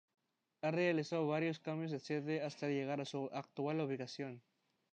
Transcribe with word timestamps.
Ha 0.63 0.71
realizado 0.71 1.27
varios 1.27 1.59
cambios 1.59 1.91
de 1.91 1.99
sede 1.99 2.41
hasta 2.41 2.67
llegar 2.67 3.01
a 3.01 3.05
su 3.05 3.29
actual 3.31 3.81
ubicación. 3.81 4.41